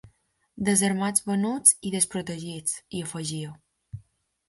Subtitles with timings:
[0.69, 3.57] “Desarmats, venuts i desprotegits”, hi afegia.